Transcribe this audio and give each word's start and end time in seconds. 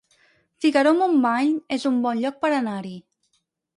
Figaró-Montmany 0.65 1.51
es 1.79 1.87
un 1.93 1.99
bon 2.07 2.25
lloc 2.25 2.43
per 2.47 2.55
anar-hi 2.63 2.95